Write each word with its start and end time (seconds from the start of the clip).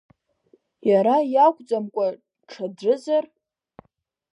Иара 0.89 1.15
иакәӡамкәа 1.33 2.05
ҽаӡәызар? 2.49 3.25